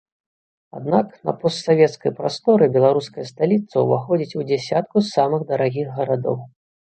[0.77, 6.37] Аднак на постсавецкай прасторы беларуская сталіца ўваходзіць у дзясятку самых дарагіх гарадоў.